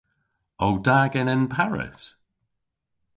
O 0.65 0.69
da 0.85 0.99
genen 1.13 1.43
Paris? 1.47 2.01